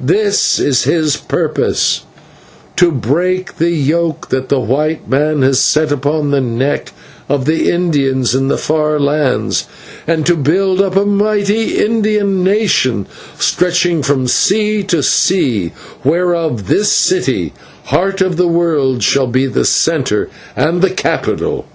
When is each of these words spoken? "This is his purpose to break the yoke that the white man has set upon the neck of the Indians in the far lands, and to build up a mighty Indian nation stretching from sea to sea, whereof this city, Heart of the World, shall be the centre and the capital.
"This 0.00 0.58
is 0.58 0.84
his 0.84 1.18
purpose 1.18 2.04
to 2.76 2.90
break 2.90 3.58
the 3.58 3.68
yoke 3.72 4.30
that 4.30 4.48
the 4.48 4.58
white 4.58 5.10
man 5.10 5.42
has 5.42 5.60
set 5.60 5.92
upon 5.92 6.30
the 6.30 6.40
neck 6.40 6.92
of 7.28 7.44
the 7.44 7.68
Indians 7.70 8.34
in 8.34 8.48
the 8.48 8.56
far 8.56 8.98
lands, 8.98 9.66
and 10.06 10.24
to 10.24 10.36
build 10.36 10.80
up 10.80 10.96
a 10.96 11.04
mighty 11.04 11.76
Indian 11.84 12.42
nation 12.42 13.04
stretching 13.38 14.02
from 14.02 14.26
sea 14.26 14.82
to 14.84 15.02
sea, 15.02 15.72
whereof 16.02 16.66
this 16.66 16.90
city, 16.90 17.52
Heart 17.88 18.22
of 18.22 18.38
the 18.38 18.48
World, 18.48 19.02
shall 19.02 19.26
be 19.26 19.44
the 19.46 19.66
centre 19.66 20.30
and 20.56 20.80
the 20.80 20.88
capital. 20.88 21.66